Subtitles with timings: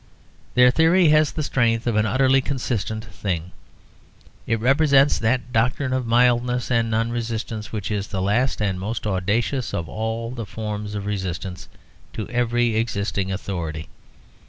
[0.55, 3.51] Their theory has the strength of an utterly consistent thing.
[4.47, 9.05] It represents that doctrine of mildness and non resistance which is the last and most
[9.05, 11.69] audacious of all the forms of resistance
[12.13, 13.89] to every existing authority.